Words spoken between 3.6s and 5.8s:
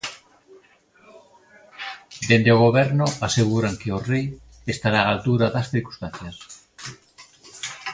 que o Rei estará á altura das